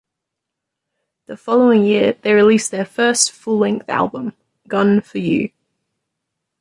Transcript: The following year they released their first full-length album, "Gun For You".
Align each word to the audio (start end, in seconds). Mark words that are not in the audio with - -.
The 1.27 1.37
following 1.37 1.83
year 1.85 2.13
they 2.19 2.33
released 2.33 2.71
their 2.71 2.85
first 2.87 3.31
full-length 3.31 3.87
album, 3.87 4.33
"Gun 4.67 4.99
For 4.99 5.19
You". 5.19 5.51